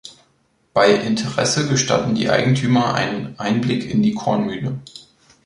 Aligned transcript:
Bei 0.73 0.93
Interesse 0.95 1.67
gestatten 1.69 2.15
die 2.15 2.31
Eigentümer 2.31 2.95
einen 2.95 3.37
Einblick 3.37 3.87
in 3.87 4.01
die 4.01 4.15
Kornmühle. 4.15 4.79